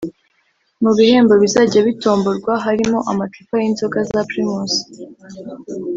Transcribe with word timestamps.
Mu 0.83 0.91
bihembo 0.97 1.33
bizajya 1.43 1.79
bitomborwa 1.87 2.53
harimo 2.65 2.97
amacupa 3.11 3.53
y’inzoga 3.61 3.99
za 4.11 4.21
Primus 4.29 4.73